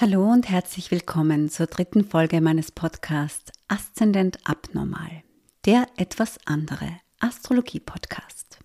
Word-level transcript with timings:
Hallo 0.00 0.30
und 0.30 0.48
herzlich 0.48 0.92
willkommen 0.92 1.48
zur 1.48 1.66
dritten 1.66 2.04
Folge 2.04 2.40
meines 2.40 2.70
Podcasts 2.70 3.50
Aszendent 3.66 4.38
Abnormal, 4.44 5.24
der 5.64 5.88
etwas 5.96 6.38
andere 6.44 6.88
Astrologie-Podcast. 7.18 8.60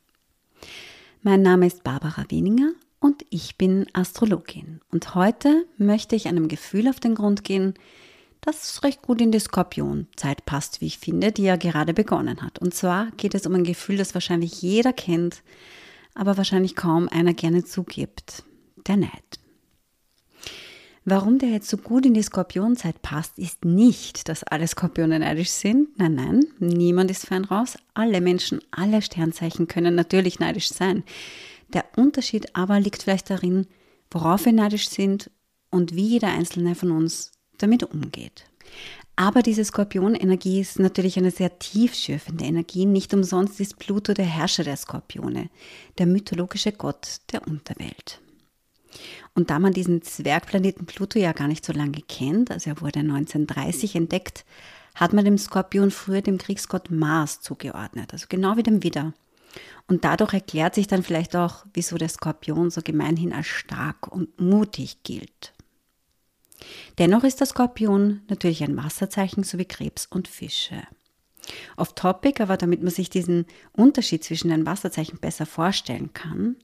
Mein 1.24 1.42
Name 1.42 1.66
ist 1.66 1.84
Barbara 1.84 2.26
Wieninger 2.30 2.74
und 3.00 3.26
ich 3.32 3.58
bin 3.58 3.88
Astrologin. 3.94 4.82
Und 4.92 5.16
heute 5.16 5.66
möchte 5.80 6.16
ich 6.16 6.28
einem 6.28 6.50
Gefühl 6.50 6.88
auf 6.88 7.00
den 7.00 7.16
Grund 7.16 7.44
gehen, 7.44 7.74
das 8.42 8.84
recht 8.84 9.02
gut 9.02 9.20
in 9.20 9.32
die 9.32 9.40
Skorpionzeit 9.40 10.46
passt, 10.46 10.82
wie 10.82 10.86
ich 10.86 11.00
finde, 11.00 11.32
die 11.32 11.46
ja 11.46 11.56
gerade 11.56 11.96
begonnen 11.96 12.44
hat. 12.44 12.60
Und 12.60 12.76
zwar 12.76 13.10
geht 13.18 13.34
es 13.34 13.48
um 13.48 13.56
ein 13.56 13.64
Gefühl, 13.64 13.98
das 13.98 14.14
wahrscheinlich 14.14 14.62
jeder 14.62 14.94
kennt, 14.94 15.42
aber 16.14 16.38
wahrscheinlich 16.38 16.76
kaum 16.76 17.10
einer 17.10 17.34
gerne 17.34 17.64
zugibt. 17.64 18.44
Der 18.86 18.98
Neid. 18.98 19.43
Warum 21.06 21.38
der 21.38 21.50
jetzt 21.50 21.68
so 21.68 21.76
gut 21.76 22.06
in 22.06 22.14
die 22.14 22.22
Skorpionzeit 22.22 23.02
passt, 23.02 23.38
ist 23.38 23.66
nicht, 23.66 24.30
dass 24.30 24.44
alle 24.44 24.68
Skorpione 24.68 25.20
neidisch 25.20 25.50
sind. 25.50 25.90
Nein, 25.98 26.16
nein, 26.16 26.46
niemand 26.60 27.12
ist 27.12 27.26
fein 27.26 27.44
raus. 27.44 27.78
Alle 27.94 28.22
Menschen, 28.22 28.62
alle 28.72 29.02
Sternzeichen 29.02 29.68
können 29.68 29.96
natürlich 29.96 30.40
neidisch 30.40 30.70
sein. 30.70 31.04
Der 31.74 31.84
Unterschied 31.98 32.56
aber 32.56 32.80
liegt 32.80 33.04
vielleicht 33.04 33.30
darin, 33.30 33.68
worauf 34.12 34.46
wir 34.46 34.54
neidisch 34.54 34.88
sind 34.90 35.30
und 35.70 35.94
wie 35.94 36.08
jeder 36.08 36.30
einzelne 36.30 36.74
von 36.74 36.92
uns 36.92 37.32
damit 37.58 37.84
umgeht. 37.84 38.46
Aber 39.18 39.42
diese 39.42 39.66
Skorpionenergie 39.66 40.62
ist 40.62 40.80
natürlich 40.80 41.18
eine 41.18 41.32
sehr 41.32 41.60
tiefschürfende 41.60 42.46
Energie. 42.46 42.86
Nicht 42.86 43.14
umsonst 43.14 43.60
ist 43.60 43.78
Pluto 43.78 44.14
der 44.14 44.26
Herrscher 44.26 44.64
der 44.64 44.78
Skorpione, 44.78 45.50
der 45.98 46.08
mythologische 46.08 46.72
Gott 46.72 47.20
der 47.32 47.46
Unterwelt. 47.48 48.23
Und 49.36 49.50
da 49.50 49.60
man 49.60 49.74
diesen 49.74 50.02
Zwergplaneten 50.02 50.86
Pluto 50.86 51.18
ja 51.18 51.32
gar 51.32 51.48
nicht 51.48 51.66
so 51.66 51.74
lange 51.74 52.02
kennt, 52.08 52.52
also 52.52 52.70
er 52.70 52.82
wurde 52.82 53.00
1930 53.00 53.96
entdeckt, 53.96 54.46
hat 54.96 55.14
man 55.14 55.26
dem 55.26 55.40
Skorpion 55.40 55.90
früher 55.90 56.22
dem 56.22 56.38
Kriegsgott 56.38 56.92
Mars 56.92 57.42
zugeordnet, 57.42 58.14
also 58.14 58.28
genau 58.30 58.58
wie 58.58 58.64
dem 58.64 58.84
Widder. 58.84 59.14
Und 59.88 60.06
dadurch 60.06 60.34
erklärt 60.34 60.76
sich 60.76 60.88
dann 60.88 61.04
vielleicht 61.04 61.36
auch, 61.36 61.66
wieso 61.74 61.98
der 61.98 62.10
Skorpion 62.10 62.70
so 62.70 62.82
gemeinhin 62.82 63.34
als 63.34 63.48
stark 63.48 64.08
und 64.08 64.40
mutig 64.40 65.04
gilt. 65.04 65.54
Dennoch 66.98 67.24
ist 67.24 67.40
der 67.40 67.48
Skorpion 67.48 68.22
natürlich 68.30 68.64
ein 68.64 68.78
Wasserzeichen 68.78 69.44
sowie 69.44 69.66
Krebs 69.66 70.06
und 70.06 70.28
Fische. 70.28 70.84
Off 71.78 71.94
Topic, 71.94 72.42
aber 72.42 72.58
damit 72.58 72.82
man 72.82 72.92
sich 72.92 73.10
diesen 73.10 73.46
Unterschied 73.74 74.24
zwischen 74.24 74.50
den 74.50 74.66
Wasserzeichen 74.66 75.20
besser 75.20 75.46
vorstellen 75.46 76.12
kann, 76.14 76.56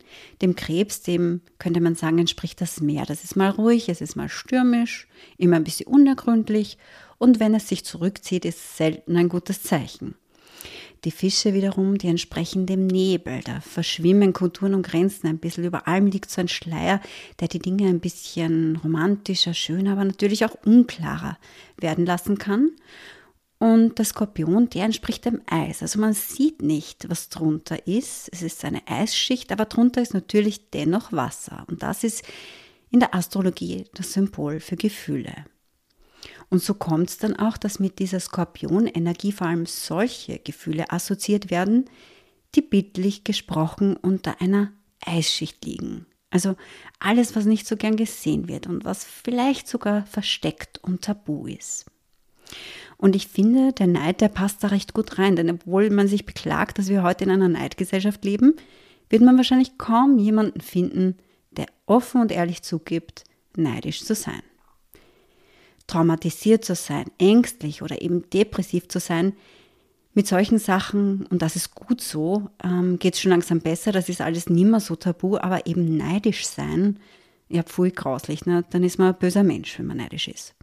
dem 0.41 0.55
Krebs, 0.55 1.01
dem 1.01 1.41
könnte 1.57 1.81
man 1.81 1.95
sagen, 1.95 2.19
entspricht 2.19 2.61
das 2.61 2.79
Meer. 2.79 3.05
Das 3.05 3.23
ist 3.23 3.35
mal 3.35 3.49
ruhig, 3.49 3.89
es 3.89 4.01
ist 4.01 4.15
mal 4.15 4.29
stürmisch, 4.29 5.07
immer 5.37 5.57
ein 5.57 5.63
bisschen 5.63 5.87
unergründlich 5.87 6.77
und 7.17 7.39
wenn 7.39 7.53
es 7.53 7.67
sich 7.67 7.83
zurückzieht, 7.83 8.45
ist 8.45 8.57
es 8.57 8.77
selten 8.77 9.15
ein 9.17 9.29
gutes 9.29 9.61
Zeichen. 9.61 10.15
Die 11.05 11.11
Fische 11.11 11.53
wiederum, 11.53 11.97
die 11.97 12.07
entsprechen 12.07 12.65
dem 12.65 12.87
Nebel. 12.87 13.39
Da 13.45 13.61
verschwimmen 13.61 14.33
Kulturen 14.33 14.73
und 14.73 14.85
Grenzen 14.85 15.27
ein 15.27 15.37
bisschen. 15.37 15.63
Über 15.63 15.87
allem 15.87 16.07
liegt 16.07 16.29
so 16.29 16.41
ein 16.41 16.49
Schleier, 16.49 16.99
der 17.39 17.47
die 17.47 17.59
Dinge 17.59 17.87
ein 17.87 18.01
bisschen 18.01 18.75
romantischer, 18.77 19.53
schöner, 19.53 19.93
aber 19.93 20.03
natürlich 20.03 20.43
auch 20.43 20.57
unklarer 20.65 21.37
werden 21.77 22.05
lassen 22.05 22.37
kann. 22.37 22.71
Und 23.59 23.97
der 23.97 24.05
Skorpion, 24.05 24.69
der 24.69 24.85
entspricht 24.85 25.25
dem 25.25 25.41
Eis. 25.45 25.81
Also 25.81 25.99
man 25.99 26.13
sieht 26.13 26.61
nicht, 26.61 27.09
was 27.09 27.27
drunter 27.27 27.85
ist. 27.87 28.29
Es 28.31 28.41
ist 28.41 28.63
eine 28.63 28.87
Eisschicht, 28.87 29.51
aber 29.51 29.65
drunter 29.65 30.01
ist 30.01 30.13
natürlich 30.13 30.69
dennoch 30.69 31.11
Wasser. 31.11 31.65
Und 31.67 31.83
das 31.83 32.05
ist 32.05 32.23
in 32.89 33.01
der 33.01 33.13
Astrologie 33.13 33.85
das 33.93 34.13
Symbol 34.13 34.61
für 34.61 34.77
Gefühle. 34.77 35.33
Und 36.49 36.63
so 36.63 36.73
kommt 36.73 37.09
es 37.09 37.17
dann 37.17 37.35
auch, 37.35 37.57
dass 37.57 37.79
mit 37.79 37.99
dieser 37.99 38.19
Skorpionenergie 38.19 39.33
vor 39.33 39.47
allem 39.47 39.65
solche 39.65 40.39
Gefühle 40.39 40.91
assoziiert 40.91 41.51
werden, 41.51 41.89
die 42.55 42.61
bildlich 42.61 43.23
gesprochen 43.23 43.95
unter 43.95 44.41
einer 44.41 44.71
Eisschicht 45.05 45.63
liegen. 45.65 46.05
Also 46.31 46.55
alles, 46.99 47.35
was 47.35 47.45
nicht 47.45 47.67
so 47.67 47.75
gern 47.75 47.95
gesehen 47.95 48.47
wird 48.47 48.67
und 48.67 48.85
was 48.85 49.03
vielleicht 49.03 49.67
sogar 49.67 50.05
versteckt 50.05 50.79
und 50.83 51.03
tabu 51.03 51.45
ist. 51.45 51.85
Und 52.99 53.15
ich 53.15 53.29
finde, 53.29 53.71
der 53.71 53.87
Neid, 53.87 54.19
der 54.19 54.27
passt 54.27 54.61
da 54.61 54.67
recht 54.67 54.93
gut 54.93 55.17
rein, 55.17 55.37
denn 55.37 55.49
obwohl 55.49 55.89
man 55.89 56.09
sich 56.09 56.25
beklagt, 56.25 56.77
dass 56.77 56.89
wir 56.89 57.01
heute 57.01 57.23
in 57.23 57.31
einer 57.31 57.47
Neidgesellschaft 57.47 58.25
leben, 58.25 58.57
wird 59.09 59.21
man 59.21 59.37
wahrscheinlich 59.37 59.77
kaum 59.77 60.19
jemanden 60.19 60.59
finden, 60.59 61.15
der 61.51 61.67
offen 61.85 62.19
und 62.19 62.29
ehrlich 62.33 62.61
zugibt, 62.61 63.23
neidisch 63.55 64.03
zu 64.03 64.15
sein. 64.15 64.41
Traumatisiert 65.87 66.65
zu 66.65 66.75
sein, 66.75 67.05
ängstlich 67.17 67.81
oder 67.81 68.01
eben 68.01 68.29
depressiv 68.31 68.89
zu 68.89 68.99
sein, 68.99 69.31
mit 70.13 70.27
solchen 70.27 70.59
Sachen, 70.59 71.25
und 71.27 71.41
das 71.41 71.55
ist 71.55 71.75
gut 71.75 72.01
so, 72.01 72.49
ähm, 72.61 72.99
geht 72.99 73.13
es 73.13 73.21
schon 73.21 73.31
langsam 73.31 73.61
besser, 73.61 73.93
das 73.93 74.09
ist 74.09 74.19
alles 74.19 74.49
nimmer 74.49 74.81
so 74.81 74.97
tabu, 74.97 75.37
aber 75.37 75.67
eben 75.67 75.95
neidisch 75.95 76.45
sein, 76.45 76.99
ja, 77.47 77.63
pfui 77.63 77.91
grauslich, 77.91 78.45
ne? 78.45 78.65
dann 78.71 78.83
ist 78.83 78.99
man 78.99 79.13
ein 79.13 79.19
böser 79.19 79.43
Mensch, 79.43 79.79
wenn 79.79 79.85
man 79.85 79.97
neidisch 79.97 80.27
ist. 80.27 80.53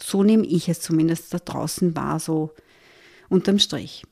So 0.00 0.22
nehme 0.22 0.46
ich 0.46 0.68
es 0.68 0.80
zumindest 0.80 1.32
da 1.34 1.38
draußen 1.38 1.96
wahr, 1.96 2.20
so 2.20 2.52
unterm 3.28 3.58
Strich. 3.58 4.04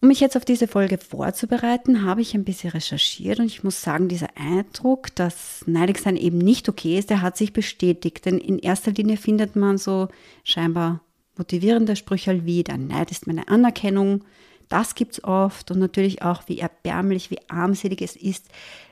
Um 0.00 0.08
mich 0.08 0.20
jetzt 0.20 0.36
auf 0.36 0.44
diese 0.44 0.68
Folge 0.68 0.96
vorzubereiten, 0.96 2.04
habe 2.04 2.20
ich 2.20 2.34
ein 2.34 2.44
bisschen 2.44 2.70
recherchiert 2.70 3.40
und 3.40 3.46
ich 3.46 3.64
muss 3.64 3.82
sagen, 3.82 4.08
dieser 4.08 4.28
Eindruck, 4.36 5.12
dass 5.16 5.64
neidig 5.66 5.98
sein 5.98 6.16
eben 6.16 6.38
nicht 6.38 6.68
okay 6.68 6.98
ist, 6.98 7.10
der 7.10 7.20
hat 7.20 7.36
sich 7.36 7.52
bestätigt. 7.52 8.24
Denn 8.24 8.38
in 8.38 8.60
erster 8.60 8.92
Linie 8.92 9.16
findet 9.16 9.56
man 9.56 9.76
so 9.76 10.06
scheinbar 10.44 11.00
motivierende 11.36 11.96
Sprüche 11.96 12.44
wie, 12.44 12.62
der 12.62 12.78
Neid 12.78 13.10
ist 13.10 13.26
meine 13.26 13.48
Anerkennung. 13.48 14.24
Das 14.68 14.94
gibt 14.94 15.14
es 15.14 15.24
oft 15.24 15.72
und 15.72 15.80
natürlich 15.80 16.22
auch, 16.22 16.42
wie 16.46 16.58
erbärmlich, 16.60 17.32
wie 17.32 17.40
armselig 17.48 18.00
es 18.00 18.14
ist, 18.14 18.46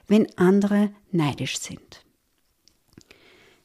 wenn 0.09 0.27
andere 0.37 0.91
neidisch 1.13 1.59
sind. 1.59 2.06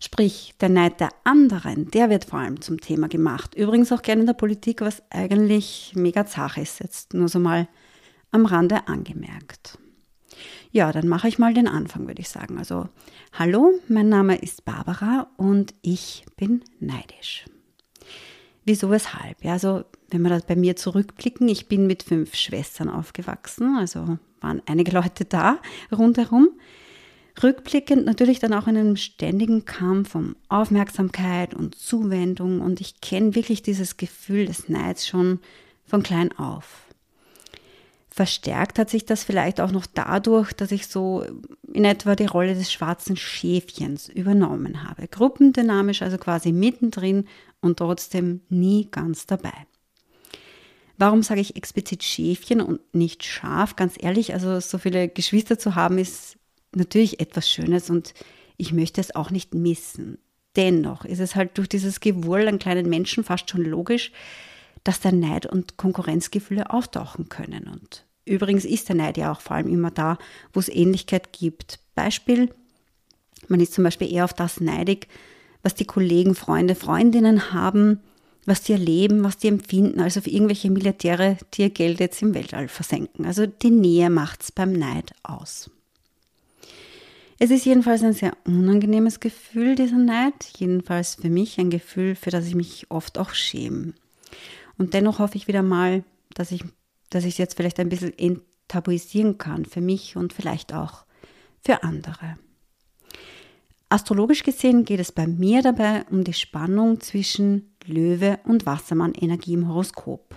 Sprich, 0.04 0.56
der 0.60 0.70
Neid 0.70 1.00
der 1.00 1.10
anderen, 1.24 1.92
der 1.92 2.10
wird 2.10 2.26
vor 2.26 2.40
allem 2.40 2.60
zum 2.60 2.82
Thema 2.82 3.08
gemacht. 3.08 3.54
Übrigens 3.54 3.92
auch 3.92 4.02
gerne 4.02 4.22
in 4.22 4.28
der 4.28 4.34
Politik, 4.34 4.82
was 4.82 5.04
eigentlich 5.12 5.94
mega 5.96 6.26
zach 6.26 6.58
ist, 6.58 6.80
jetzt 6.80 7.14
nur 7.14 7.28
so 7.28 7.40
mal 7.40 7.68
am 8.32 8.48
Rande 8.48 8.88
angemerkt. 8.88 9.78
Ja, 10.72 10.92
dann 10.92 11.08
mache 11.08 11.28
ich 11.28 11.38
mal 11.38 11.54
den 11.54 11.68
Anfang, 11.68 12.08
würde 12.08 12.22
ich 12.22 12.30
sagen. 12.30 12.58
Also, 12.58 12.90
hallo, 13.34 13.74
mein 13.90 14.10
Name 14.10 14.38
ist 14.38 14.66
Barbara 14.66 15.28
und 15.38 15.76
ich 15.84 16.26
bin 16.36 16.64
neidisch. 16.80 17.46
Wieso, 18.66 18.90
weshalb? 18.90 19.44
Ja, 19.44 19.54
also, 19.54 19.84
wenn 20.10 20.24
wir 20.24 20.30
das 20.30 20.48
bei 20.48 20.56
mir 20.56 20.76
zurückblicken, 20.76 21.48
ich 21.48 21.68
bin 21.68 21.86
mit 21.86 22.02
fünf 22.02 22.34
Schwestern 22.34 22.90
aufgewachsen, 22.90 23.76
also 23.78 24.18
waren 24.40 24.64
einige 24.66 24.92
Leute 24.92 25.26
da 25.26 25.60
rundherum. 25.92 26.50
Rückblickend 27.44 28.06
natürlich 28.06 28.40
dann 28.40 28.54
auch 28.54 28.68
in 28.68 28.78
einem 28.78 28.98
ständigen 28.98 29.66
Kampf 29.66 30.16
um 30.16 30.36
Aufmerksamkeit 30.50 31.54
und 31.54 31.76
Zuwendung 31.76 32.62
und 32.62 32.82
ich 32.82 33.02
kenne 33.02 33.36
wirklich 33.36 33.64
dieses 33.64 33.98
Gefühl 33.98 34.46
des 34.46 34.70
Neids 34.70 35.08
schon 35.08 35.40
von 35.86 36.04
klein 36.04 36.38
auf. 36.38 36.86
Verstärkt 38.10 38.78
hat 38.78 38.90
sich 38.90 39.06
das 39.06 39.24
vielleicht 39.24 39.62
auch 39.62 39.72
noch 39.72 39.86
dadurch, 39.86 40.52
dass 40.52 40.72
ich 40.72 40.88
so 40.88 41.26
in 41.72 41.86
etwa 41.86 42.16
die 42.16 42.26
Rolle 42.26 42.54
des 42.54 42.72
schwarzen 42.72 43.16
Schäfchens 43.16 44.10
übernommen 44.10 44.84
habe. 44.84 45.08
Gruppendynamisch, 45.08 46.02
also 46.02 46.18
quasi 46.18 46.52
mittendrin 46.52 47.26
und 47.62 47.78
trotzdem 47.78 48.42
nie 48.50 48.90
ganz 48.92 49.28
dabei. 49.28 49.54
Warum 50.98 51.24
sage 51.24 51.42
ich 51.42 51.56
explizit 51.56 52.04
Schäfchen 52.04 52.62
und 52.62 52.82
nicht 52.94 53.24
Schaf? 53.24 53.78
Ganz 53.78 53.96
ehrlich, 53.98 54.34
also 54.34 54.60
so 54.60 54.78
viele 54.78 55.08
Geschwister 55.08 55.58
zu 55.58 55.76
haben, 55.76 55.98
ist 55.98 56.38
natürlich 56.76 57.20
etwas 57.20 57.50
Schönes 57.50 57.90
und 57.90 58.14
ich 58.58 58.74
möchte 58.74 59.02
es 59.02 59.16
auch 59.16 59.32
nicht 59.32 59.54
missen. 59.54 60.18
Dennoch 60.56 61.06
ist 61.06 61.20
es 61.20 61.36
halt 61.36 61.58
durch 61.58 61.70
dieses 61.70 62.00
Gewurl 62.00 62.48
an 62.48 62.60
kleinen 62.60 62.90
Menschen 62.90 63.24
fast 63.24 63.50
schon 63.50 63.64
logisch, 63.64 64.12
dass 64.84 65.00
der 65.00 65.12
Neid 65.12 65.46
und 65.46 65.78
Konkurrenzgefühle 65.78 66.70
auftauchen 66.72 67.30
können. 67.30 67.68
Und 67.68 68.06
übrigens 68.26 68.66
ist 68.66 68.90
der 68.90 68.96
Neid 68.96 69.18
ja 69.18 69.32
auch 69.32 69.42
vor 69.42 69.56
allem 69.56 69.72
immer 69.72 69.92
da, 69.92 70.18
wo 70.54 70.60
es 70.60 70.70
Ähnlichkeit 70.70 71.34
gibt. 71.34 71.80
Beispiel, 71.96 72.54
man 73.48 73.60
ist 73.60 73.74
zum 73.74 73.84
Beispiel 73.84 74.12
eher 74.12 74.26
auf 74.26 74.34
das 74.34 74.60
neidig, 74.60 75.08
was 75.64 75.76
die 75.76 75.86
Kollegen, 75.86 76.36
Freunde, 76.36 76.76
Freundinnen 76.76 77.54
haben, 77.54 78.00
was 78.46 78.64
die 78.64 78.74
erleben, 78.74 79.24
was 79.24 79.38
die 79.38 79.48
empfinden, 79.48 80.00
als 80.00 80.18
auf 80.18 80.26
irgendwelche 80.26 80.72
Militäre, 80.72 81.38
die 81.54 81.64
ihr 81.64 81.70
Geld 81.70 82.00
jetzt 82.00 82.22
im 82.22 82.34
Weltall 82.34 82.68
versenken. 82.68 83.26
Also 83.26 83.46
die 83.46 83.70
Nähe 83.70 84.10
macht 84.10 84.42
es 84.42 84.52
beim 84.52 84.74
Neid 84.74 85.14
aus. 85.24 85.70
Es 87.44 87.50
ist 87.50 87.66
jedenfalls 87.66 88.04
ein 88.04 88.14
sehr 88.14 88.38
unangenehmes 88.46 89.20
Gefühl, 89.20 89.74
dieser 89.74 89.98
Neid. 89.98 90.46
Jedenfalls 90.58 91.16
für 91.16 91.32
mich 91.32 91.60
ein 91.60 91.72
Gefühl, 91.72 92.14
für 92.14 92.30
das 92.30 92.46
ich 92.46 92.54
mich 92.54 92.86
oft 92.90 93.18
auch 93.18 93.32
schäme. 93.32 93.96
Und 94.78 94.94
dennoch 94.94 95.18
hoffe 95.18 95.38
ich 95.38 95.48
wieder 95.48 95.64
mal, 95.64 96.04
dass 96.36 96.52
ich, 96.52 96.64
dass 97.10 97.24
ich 97.24 97.32
es 97.32 97.38
jetzt 97.40 97.58
vielleicht 97.58 97.80
ein 97.80 97.90
bisschen 97.90 98.16
enttabuisieren 98.16 99.40
kann 99.40 99.66
für 99.66 99.82
mich 99.82 100.16
und 100.16 100.34
vielleicht 100.34 100.72
auch 100.72 101.06
für 101.62 101.82
andere. 101.82 102.38
Astrologisch 103.90 104.44
gesehen 104.44 104.86
geht 104.86 105.00
es 105.00 105.12
bei 105.12 105.26
mir 105.26 105.64
dabei 105.64 106.06
um 106.12 106.24
die 106.24 106.34
Spannung 106.34 107.02
zwischen 107.02 107.74
Löwe 107.88 108.40
und 108.44 108.68
Wassermann-Energie 108.68 109.54
im 109.54 109.68
Horoskop. 109.68 110.36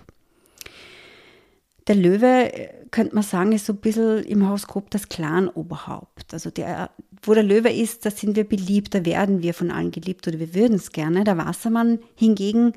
Der 1.87 1.97
Löwe, 1.97 2.53
äh, 2.53 2.69
könnte 2.91 3.15
man 3.15 3.25
sagen, 3.25 3.53
ist 3.53 3.67
so 3.67 3.73
ein 3.73 3.81
bisschen 3.81 4.23
im 4.25 4.47
Horoskop 4.47 4.91
das 4.91 5.09
Clan-Oberhaupt. 5.09 6.33
Also 6.33 6.51
der, 6.51 6.91
wo 7.23 7.35
der 7.35 7.43
Löwe 7.43 7.71
ist, 7.71 8.07
da 8.07 8.11
sind 8.11 8.37
wir 8.37 8.45
beliebt, 8.45 8.95
da 8.95 9.05
werden 9.05 9.43
wir 9.43 9.53
von 9.53 9.71
allen 9.71 9.91
geliebt 9.91 10.27
oder 10.29 10.39
wir 10.39 10.55
würden 10.55 10.77
es 10.77 10.93
gerne. 10.93 11.25
Der 11.25 11.37
Wassermann 11.37 11.99
hingegen, 12.15 12.73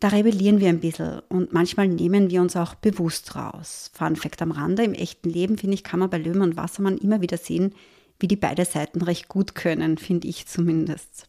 da 0.00 0.08
rebellieren 0.08 0.60
wir 0.60 0.68
ein 0.68 0.80
bisschen 0.80 1.20
und 1.28 1.52
manchmal 1.52 1.88
nehmen 1.88 2.30
wir 2.30 2.40
uns 2.40 2.56
auch 2.56 2.74
bewusst 2.74 3.36
raus. 3.36 3.90
Fun 3.94 4.16
Fact 4.16 4.42
am 4.42 4.50
Rande, 4.50 4.82
im 4.82 4.94
echten 4.94 5.30
Leben, 5.30 5.56
finde 5.56 5.74
ich, 5.74 5.84
kann 5.84 6.00
man 6.00 6.10
bei 6.10 6.18
Löwe 6.18 6.40
und 6.40 6.56
Wassermann 6.56 6.98
immer 6.98 7.20
wieder 7.20 7.36
sehen, 7.36 7.74
wie 8.18 8.28
die 8.28 8.36
beide 8.36 8.64
Seiten 8.64 9.02
recht 9.02 9.28
gut 9.28 9.54
können, 9.54 9.98
finde 9.98 10.28
ich 10.28 10.46
zumindest. 10.46 11.26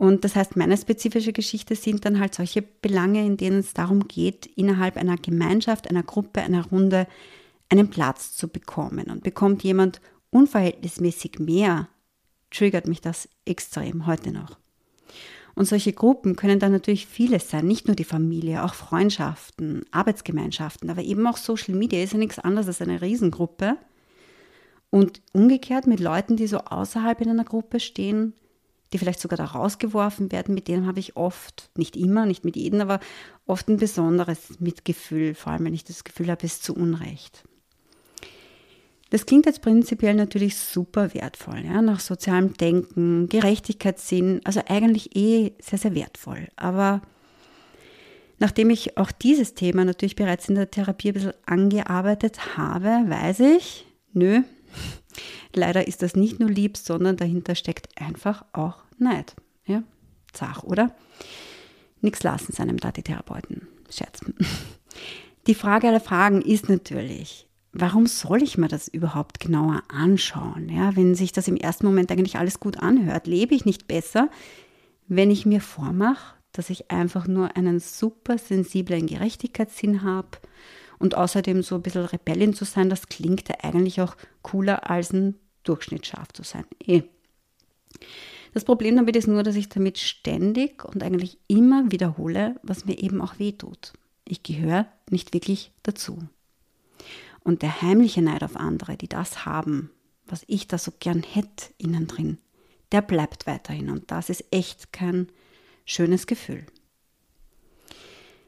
Und 0.00 0.24
das 0.24 0.34
heißt, 0.34 0.56
meine 0.56 0.78
spezifische 0.78 1.34
Geschichte 1.34 1.76
sind 1.76 2.06
dann 2.06 2.20
halt 2.20 2.34
solche 2.34 2.62
Belange, 2.62 3.22
in 3.26 3.36
denen 3.36 3.58
es 3.58 3.74
darum 3.74 4.08
geht, 4.08 4.46
innerhalb 4.46 4.96
einer 4.96 5.18
Gemeinschaft, 5.18 5.90
einer 5.90 6.02
Gruppe, 6.02 6.40
einer 6.40 6.64
Runde 6.64 7.06
einen 7.68 7.90
Platz 7.90 8.34
zu 8.34 8.48
bekommen. 8.48 9.10
Und 9.10 9.22
bekommt 9.24 9.62
jemand 9.62 10.00
unverhältnismäßig 10.30 11.38
mehr, 11.38 11.86
triggert 12.50 12.88
mich 12.88 13.02
das 13.02 13.28
extrem 13.44 14.06
heute 14.06 14.32
noch. 14.32 14.56
Und 15.54 15.66
solche 15.66 15.92
Gruppen 15.92 16.34
können 16.34 16.60
dann 16.60 16.72
natürlich 16.72 17.06
vieles 17.06 17.50
sein, 17.50 17.66
nicht 17.66 17.86
nur 17.86 17.94
die 17.94 18.04
Familie, 18.04 18.64
auch 18.64 18.72
Freundschaften, 18.72 19.84
Arbeitsgemeinschaften, 19.90 20.88
aber 20.88 21.02
eben 21.02 21.26
auch 21.26 21.36
Social 21.36 21.74
Media 21.74 22.02
ist 22.02 22.14
ja 22.14 22.18
nichts 22.18 22.38
anderes 22.38 22.68
als 22.68 22.80
eine 22.80 23.02
Riesengruppe. 23.02 23.76
Und 24.88 25.20
umgekehrt 25.34 25.86
mit 25.86 26.00
Leuten, 26.00 26.36
die 26.36 26.46
so 26.46 26.56
außerhalb 26.56 27.20
in 27.20 27.28
einer 27.28 27.44
Gruppe 27.44 27.80
stehen, 27.80 28.32
die 28.92 28.98
vielleicht 28.98 29.20
sogar 29.20 29.36
da 29.36 29.44
rausgeworfen 29.44 30.32
werden, 30.32 30.54
mit 30.54 30.68
denen 30.68 30.86
habe 30.86 31.00
ich 31.00 31.16
oft, 31.16 31.70
nicht 31.76 31.96
immer, 31.96 32.26
nicht 32.26 32.44
mit 32.44 32.56
jedem, 32.56 32.80
aber 32.80 33.00
oft 33.46 33.68
ein 33.68 33.76
besonderes 33.76 34.58
Mitgefühl, 34.60 35.34
vor 35.34 35.52
allem 35.52 35.64
wenn 35.64 35.74
ich 35.74 35.84
das 35.84 36.04
Gefühl 36.04 36.30
habe, 36.30 36.44
es 36.44 36.54
ist 36.54 36.64
zu 36.64 36.74
Unrecht. 36.74 37.44
Das 39.10 39.26
klingt 39.26 39.46
jetzt 39.46 39.62
prinzipiell 39.62 40.14
natürlich 40.14 40.56
super 40.56 41.14
wertvoll, 41.14 41.64
ja, 41.64 41.82
nach 41.82 41.98
sozialem 41.98 42.54
Denken, 42.54 43.28
Gerechtigkeitssinn, 43.28 44.40
also 44.44 44.60
eigentlich 44.68 45.16
eh 45.16 45.52
sehr, 45.60 45.78
sehr 45.78 45.96
wertvoll. 45.96 46.48
Aber 46.54 47.02
nachdem 48.38 48.70
ich 48.70 48.96
auch 48.96 49.10
dieses 49.10 49.54
Thema 49.54 49.84
natürlich 49.84 50.14
bereits 50.14 50.48
in 50.48 50.54
der 50.54 50.70
Therapie 50.70 51.08
ein 51.08 51.14
bisschen 51.14 51.32
angearbeitet 51.44 52.56
habe, 52.56 52.86
weiß 53.08 53.40
ich, 53.40 53.84
nö, 54.12 54.42
Leider 55.54 55.86
ist 55.86 56.02
das 56.02 56.16
nicht 56.16 56.40
nur 56.40 56.50
lieb, 56.50 56.76
sondern 56.76 57.16
dahinter 57.16 57.54
steckt 57.54 57.88
einfach 58.00 58.44
auch 58.52 58.82
Neid. 58.98 59.34
Ja, 59.64 59.82
zach, 60.32 60.62
oder? 60.62 60.94
Nichts 62.00 62.22
lassen 62.22 62.52
seinem 62.52 62.78
da 62.78 62.92
die 62.92 63.02
Therapeuten. 63.02 63.68
Scherz. 63.90 64.20
Die 65.46 65.54
Frage 65.54 65.88
aller 65.88 66.00
Fragen 66.00 66.42
ist 66.42 66.68
natürlich, 66.68 67.48
warum 67.72 68.06
soll 68.06 68.42
ich 68.42 68.58
mir 68.58 68.68
das 68.68 68.88
überhaupt 68.88 69.40
genauer 69.40 69.82
anschauen? 69.88 70.68
Ja, 70.68 70.94
wenn 70.96 71.14
sich 71.14 71.32
das 71.32 71.48
im 71.48 71.56
ersten 71.56 71.86
Moment 71.86 72.12
eigentlich 72.12 72.36
alles 72.36 72.60
gut 72.60 72.78
anhört, 72.78 73.26
lebe 73.26 73.54
ich 73.54 73.64
nicht 73.64 73.88
besser, 73.88 74.28
wenn 75.08 75.30
ich 75.30 75.46
mir 75.46 75.62
vormache, 75.62 76.34
dass 76.52 76.68
ich 76.68 76.90
einfach 76.90 77.26
nur 77.26 77.56
einen 77.56 77.80
super 77.80 78.38
sensiblen 78.38 79.06
Gerechtigkeitssinn 79.06 80.02
habe 80.02 80.38
und 81.00 81.16
außerdem 81.16 81.62
so 81.62 81.76
ein 81.76 81.82
bisschen 81.82 82.04
Rebellin 82.04 82.54
zu 82.54 82.64
sein, 82.64 82.90
das 82.90 83.08
klingt 83.08 83.48
ja 83.48 83.56
eigentlich 83.62 84.00
auch 84.00 84.16
cooler 84.42 84.88
als 84.88 85.12
ein 85.12 85.34
Durchschnittsschaf 85.64 86.32
zu 86.32 86.44
sein. 86.44 86.64
Eh. 86.86 87.02
Das 88.52 88.64
Problem 88.64 88.96
damit 88.96 89.16
ist 89.16 89.26
nur, 89.26 89.42
dass 89.42 89.56
ich 89.56 89.68
damit 89.68 89.98
ständig 89.98 90.84
und 90.84 91.02
eigentlich 91.02 91.38
immer 91.48 91.90
wiederhole, 91.90 92.56
was 92.62 92.84
mir 92.84 92.98
eben 92.98 93.20
auch 93.22 93.38
wehtut. 93.38 93.94
Ich 94.24 94.42
gehöre 94.42 94.86
nicht 95.08 95.32
wirklich 95.32 95.72
dazu. 95.82 96.18
Und 97.42 97.62
der 97.62 97.80
heimliche 97.80 98.20
Neid 98.20 98.44
auf 98.44 98.56
andere, 98.56 98.96
die 98.96 99.08
das 99.08 99.46
haben, 99.46 99.90
was 100.26 100.44
ich 100.48 100.68
da 100.68 100.76
so 100.76 100.92
gern 101.00 101.22
hätte 101.22 101.72
innen 101.78 102.06
drin, 102.06 102.38
der 102.92 103.00
bleibt 103.00 103.46
weiterhin. 103.46 103.88
Und 103.88 104.10
das 104.10 104.28
ist 104.28 104.44
echt 104.50 104.92
kein 104.92 105.28
schönes 105.86 106.26
Gefühl. 106.26 106.66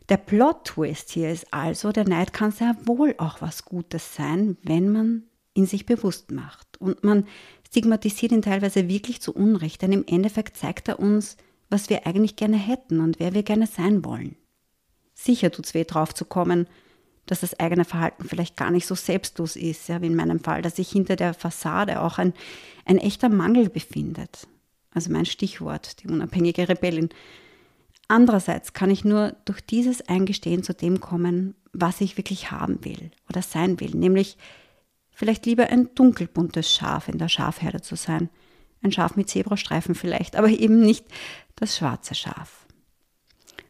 Der 0.08 0.16
Plot-Twist 0.16 1.10
hier 1.10 1.30
ist 1.30 1.52
also, 1.52 1.92
der 1.92 2.08
Neid 2.08 2.32
kann 2.32 2.52
sehr 2.52 2.76
wohl 2.84 3.14
auch 3.18 3.40
was 3.40 3.64
Gutes 3.64 4.14
sein, 4.14 4.56
wenn 4.62 4.90
man 4.90 5.22
ihn 5.54 5.66
sich 5.66 5.86
bewusst 5.86 6.30
macht. 6.30 6.80
Und 6.80 7.04
man 7.04 7.26
stigmatisiert 7.66 8.32
ihn 8.32 8.42
teilweise 8.42 8.88
wirklich 8.88 9.20
zu 9.20 9.32
Unrecht, 9.34 9.82
denn 9.82 9.92
im 9.92 10.04
Endeffekt 10.06 10.56
zeigt 10.56 10.88
er 10.88 10.98
uns, 10.98 11.36
was 11.70 11.88
wir 11.88 12.06
eigentlich 12.06 12.36
gerne 12.36 12.58
hätten 12.58 13.00
und 13.00 13.18
wer 13.18 13.32
wir 13.34 13.42
gerne 13.42 13.66
sein 13.66 14.04
wollen. 14.04 14.36
Sicher 15.14 15.50
tut 15.50 15.66
es 15.66 15.74
weh 15.74 15.84
drauf 15.84 16.14
zu 16.14 16.24
kommen, 16.24 16.66
dass 17.26 17.40
das 17.40 17.58
eigene 17.58 17.84
Verhalten 17.84 18.24
vielleicht 18.24 18.56
gar 18.56 18.70
nicht 18.70 18.86
so 18.86 18.94
selbstlos 18.94 19.56
ist, 19.56 19.88
ja, 19.88 20.02
wie 20.02 20.08
in 20.08 20.16
meinem 20.16 20.40
Fall, 20.40 20.60
dass 20.62 20.76
sich 20.76 20.90
hinter 20.90 21.16
der 21.16 21.34
Fassade 21.34 22.00
auch 22.00 22.18
ein, 22.18 22.34
ein 22.84 22.98
echter 22.98 23.28
Mangel 23.28 23.68
befindet. 23.68 24.48
Also 24.92 25.10
mein 25.10 25.24
Stichwort, 25.24 26.02
die 26.02 26.08
unabhängige 26.08 26.68
Rebellin. 26.68 27.10
Andererseits 28.12 28.74
kann 28.74 28.90
ich 28.90 29.06
nur 29.06 29.34
durch 29.46 29.62
dieses 29.62 30.06
Eingestehen 30.06 30.62
zu 30.62 30.74
dem 30.74 31.00
kommen, 31.00 31.54
was 31.72 32.02
ich 32.02 32.18
wirklich 32.18 32.50
haben 32.50 32.84
will 32.84 33.10
oder 33.30 33.40
sein 33.40 33.80
will, 33.80 33.92
nämlich 33.94 34.36
vielleicht 35.12 35.46
lieber 35.46 35.68
ein 35.68 35.88
dunkelbuntes 35.94 36.70
Schaf 36.70 37.08
in 37.08 37.16
der 37.16 37.30
Schafherde 37.30 37.80
zu 37.80 37.96
sein. 37.96 38.28
Ein 38.82 38.92
Schaf 38.92 39.16
mit 39.16 39.30
Zebrastreifen 39.30 39.94
vielleicht, 39.94 40.36
aber 40.36 40.48
eben 40.50 40.80
nicht 40.80 41.06
das 41.56 41.74
schwarze 41.74 42.14
Schaf. 42.14 42.66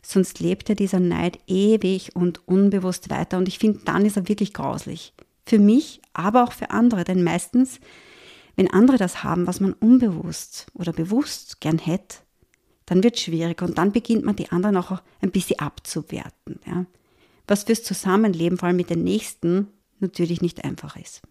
Sonst 0.03 0.41
lebt 0.41 0.69
ja 0.69 0.75
dieser 0.75 0.99
Neid 0.99 1.39
ewig 1.47 2.17
und 2.17 2.49
unbewusst 2.49 3.11
weiter 3.11 3.39
und 3.39 3.47
ich 3.47 3.61
finde, 3.61 3.83
dann 3.85 4.05
ist 4.05 4.17
er 4.17 4.29
wirklich 4.29 4.53
grauslich. 4.53 5.15
Für 5.47 5.61
mich, 5.61 6.03
aber 6.15 6.43
auch 6.43 6.53
für 6.53 6.71
andere, 6.71 7.05
denn 7.05 7.23
meistens, 7.23 7.79
wenn 8.57 8.69
andere 8.69 8.97
das 8.97 9.23
haben, 9.23 9.47
was 9.47 9.61
man 9.61 9.73
unbewusst 9.73 10.67
oder 10.75 10.93
bewusst 10.93 11.61
gern 11.61 11.79
hätte, 11.79 12.17
dann 12.93 13.03
wird 13.03 13.17
es 13.17 13.23
schwierig 13.23 13.63
und 13.63 13.79
dann 13.79 13.91
beginnt 13.91 14.23
man 14.27 14.37
die 14.37 14.51
anderen 14.51 14.77
auch 14.77 15.01
ein 15.23 15.31
bisschen 15.31 15.59
abzuwerten. 15.59 16.61
Ja. 16.67 16.85
Was 17.47 17.65
fürs 17.65 17.83
Zusammenleben, 17.83 18.59
vor 18.59 18.67
allem 18.67 18.77
mit 18.77 18.91
den 18.91 19.03
Nächsten, 19.03 19.69
natürlich 20.01 20.43
nicht 20.43 20.63
einfach 20.63 20.97
ist. 20.97 21.23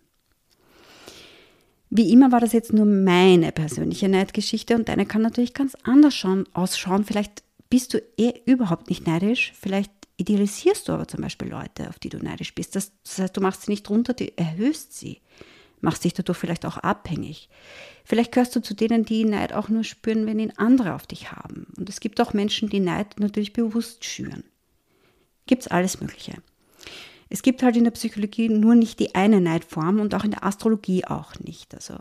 Wie 1.92 2.12
immer 2.12 2.32
war 2.32 2.40
das 2.40 2.54
jetzt 2.54 2.74
nur 2.74 2.86
meine 2.86 3.52
persönliche 3.52 4.10
Neidgeschichte 4.10 4.76
und 4.76 4.90
deine 4.90 5.06
kann 5.06 5.22
natürlich 5.22 5.54
ganz 5.54 5.76
anders 5.84 6.16
schauen, 6.16 6.48
ausschauen. 6.54 7.04
Vielleicht 7.04 7.44
bist 7.70 7.94
du 7.94 8.02
eh 8.18 8.34
überhaupt 8.46 8.90
nicht 8.90 9.06
neidisch, 9.06 9.54
vielleicht 9.60 9.92
idealisierst 10.18 10.88
du 10.88 10.94
aber 10.94 11.08
zum 11.08 11.22
Beispiel 11.22 11.50
Leute, 11.50 11.90
auf 11.90 12.00
die 12.00 12.10
du 12.10 12.18
neidisch 12.18 12.56
bist. 12.56 12.76
Das, 12.76 12.92
das 13.04 13.20
heißt, 13.20 13.38
du 13.38 13.42
machst 13.42 13.64
sie 13.64 13.72
nicht 13.72 13.88
runter, 13.88 14.16
du 14.16 14.36
erhöhst 14.36 14.98
sie 14.98 15.22
machst 15.82 16.04
dich 16.04 16.14
dadurch 16.14 16.38
vielleicht 16.38 16.66
auch 16.66 16.78
abhängig. 16.78 17.50
Vielleicht 18.06 18.32
gehörst 18.32 18.56
du 18.56 18.62
zu 18.62 18.74
denen, 18.74 19.06
die 19.06 19.26
Neid 19.26 19.54
auch 19.54 19.70
nur 19.70 19.84
spüren, 19.84 20.26
wenn 20.26 20.40
ihn 20.40 20.54
andere 20.58 20.94
auf 20.94 21.08
dich 21.08 21.32
haben. 21.32 21.68
Und 21.78 21.90
es 21.90 22.00
gibt 22.00 22.20
auch 22.22 22.34
Menschen, 22.34 22.70
die 22.70 22.80
Neid 22.80 23.20
natürlich 23.20 23.54
bewusst 23.54 24.06
schüren. 24.06 24.44
Gibt 25.48 25.64
es 25.64 25.68
alles 25.68 26.02
Mögliche. 26.02 26.34
Es 27.30 27.44
gibt 27.44 27.64
halt 27.64 27.78
in 27.78 27.86
der 27.86 27.92
Psychologie 27.92 28.50
nur 28.50 28.76
nicht 28.76 29.00
die 29.00 29.16
eine 29.16 29.40
Neidform 29.40 30.00
und 30.00 30.14
auch 30.16 30.24
in 30.24 30.32
der 30.32 30.44
Astrologie 30.44 31.06
auch 31.06 31.40
nicht. 31.40 31.74
Also 31.74 31.96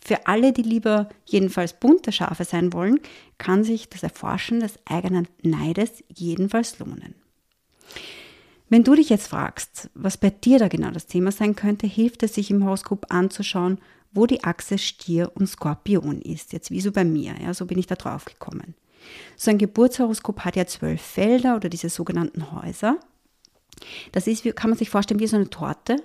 für 0.00 0.28
alle, 0.28 0.52
die 0.52 0.62
lieber 0.62 1.08
jedenfalls 1.24 1.72
bunte 1.72 2.12
Schafe 2.12 2.44
sein 2.44 2.72
wollen, 2.72 3.00
kann 3.38 3.64
sich 3.64 3.88
das 3.88 4.04
Erforschen 4.04 4.60
des 4.60 4.78
eigenen 4.84 5.26
Neides 5.42 6.04
jedenfalls 6.14 6.78
lohnen. 6.78 7.16
Wenn 8.68 8.82
du 8.82 8.94
dich 8.94 9.10
jetzt 9.10 9.28
fragst, 9.28 9.90
was 9.94 10.16
bei 10.16 10.30
dir 10.30 10.58
da 10.58 10.68
genau 10.68 10.90
das 10.90 11.06
Thema 11.06 11.30
sein 11.30 11.54
könnte, 11.54 11.86
hilft 11.86 12.22
es 12.24 12.34
sich 12.34 12.50
im 12.50 12.64
Horoskop 12.64 13.06
anzuschauen, 13.10 13.78
wo 14.12 14.26
die 14.26 14.42
Achse 14.42 14.78
Stier 14.78 15.30
und 15.34 15.46
Skorpion 15.46 16.20
ist. 16.20 16.52
Jetzt 16.52 16.70
wie 16.70 16.80
so 16.80 16.90
bei 16.90 17.04
mir, 17.04 17.34
ja, 17.40 17.54
so 17.54 17.66
bin 17.66 17.78
ich 17.78 17.86
da 17.86 17.94
drauf 17.94 18.24
gekommen. 18.24 18.74
So 19.36 19.50
ein 19.50 19.58
Geburtshoroskop 19.58 20.40
hat 20.40 20.56
ja 20.56 20.66
zwölf 20.66 21.00
Felder 21.00 21.56
oder 21.56 21.68
diese 21.68 21.88
sogenannten 21.88 22.50
Häuser. 22.50 22.98
Das 24.12 24.26
ist, 24.26 24.42
kann 24.56 24.70
man 24.70 24.78
sich 24.78 24.90
vorstellen, 24.90 25.20
wie 25.20 25.26
so 25.26 25.36
eine 25.36 25.50
Torte, 25.50 25.96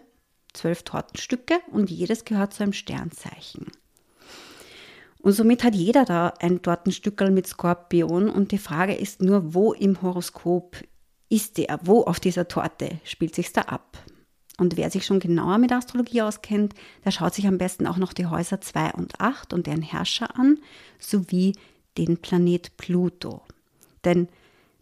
zwölf 0.54 0.84
Tortenstücke 0.84 1.60
und 1.72 1.90
jedes 1.90 2.26
gehört 2.26 2.54
zu 2.54 2.64
einem 2.64 2.74
Sternzeichen. 2.74 3.68
Und 5.20 5.34
somit 5.34 5.64
hat 5.64 5.76
jeder 5.76 6.04
da 6.04 6.34
ein 6.40 6.62
Tortenstückel 6.62 7.32
mit 7.32 7.48
Skorpion 7.48 8.30
und 8.30 8.52
die 8.52 8.58
Frage 8.58 8.96
ist 8.96 9.22
nur, 9.22 9.54
wo 9.54 9.74
im 9.74 10.02
Horoskop 10.02 10.78
ist 11.32 11.58
der? 11.58 11.80
Wo 11.84 12.04
auf 12.04 12.20
dieser 12.20 12.48
Torte 12.48 13.00
spielt 13.04 13.34
sich 13.34 13.54
da 13.54 13.62
ab? 13.62 13.98
Und 14.58 14.78
wer 14.78 14.92
sich 14.92 15.06
schon 15.06 15.20
genauer 15.20 15.58
mit 15.58 15.72
Astrologie 15.72 16.22
auskennt, 16.22 16.76
der 17.04 17.12
schaut 17.12 17.34
sich 17.34 17.48
am 17.48 17.58
besten 17.58 17.88
auch 17.88 17.98
noch 17.98 18.14
die 18.14 18.28
Häuser 18.28 18.62
2 18.62 18.92
und 18.94 19.20
8 19.20 19.54
und 19.54 19.66
deren 19.66 19.82
Herrscher 19.82 20.38
an, 20.38 20.60
sowie 21.00 21.56
den 21.98 22.18
Planet 22.18 22.76
Pluto. 22.78 23.42
Denn 24.04 24.28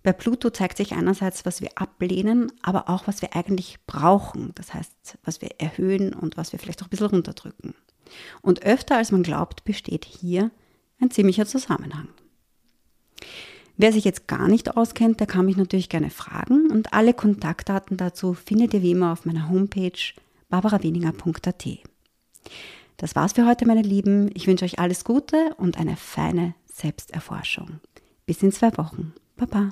bei 0.04 0.12
Pluto 0.12 0.50
zeigt 0.50 0.78
sich 0.78 0.94
einerseits, 0.94 1.46
was 1.46 1.62
wir 1.62 1.70
ablehnen, 1.76 2.52
aber 2.62 2.90
auch, 2.90 3.06
was 3.08 3.22
wir 3.22 3.36
eigentlich 3.36 3.78
brauchen. 3.86 4.52
Das 4.56 4.74
heißt, 4.74 5.18
was 5.24 5.42
wir 5.42 5.52
erhöhen 5.60 6.14
und 6.14 6.36
was 6.36 6.52
wir 6.52 6.60
vielleicht 6.60 6.82
auch 6.82 6.88
ein 6.88 6.90
bisschen 6.90 7.08
runterdrücken. 7.08 7.76
Und 8.42 8.64
öfter 8.64 8.98
als 8.98 9.12
man 9.12 9.24
glaubt, 9.24 9.64
besteht 9.66 10.06
hier 10.06 10.52
ein 11.00 11.12
ziemlicher 11.12 11.46
Zusammenhang. 11.46 12.10
Wer 13.82 13.94
sich 13.94 14.04
jetzt 14.04 14.28
gar 14.28 14.50
nicht 14.50 14.76
auskennt, 14.76 15.22
der 15.22 15.28
kann 15.28 15.46
mich 15.46 15.56
natürlich 15.56 15.88
gerne 15.88 16.10
fragen 16.10 16.70
und 16.70 16.92
alle 16.92 17.14
Kontaktdaten 17.14 17.96
dazu 17.96 18.34
findet 18.34 18.74
ihr 18.74 18.82
wie 18.82 18.92
immer 18.92 19.14
auf 19.14 19.24
meiner 19.26 19.48
Homepage 19.48 19.98
barbaraweninger.at. 20.50 21.66
Das 22.98 23.16
war's 23.16 23.32
für 23.32 23.48
heute, 23.48 23.66
meine 23.66 23.82
Lieben. 23.82 24.32
Ich 24.34 24.48
wünsche 24.48 24.66
euch 24.66 24.80
alles 24.80 25.06
Gute 25.06 25.56
und 25.56 25.80
eine 25.80 25.96
feine 25.96 26.56
Selbsterforschung. 26.66 27.80
Bis 28.26 28.44
in 28.44 28.52
zwei 28.52 28.78
Wochen. 28.78 29.14
Baba. 29.38 29.72